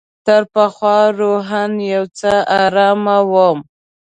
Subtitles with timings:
[0.25, 1.63] تر پخوا روحاً
[1.93, 3.01] یو څه آرام
[3.33, 3.59] وم.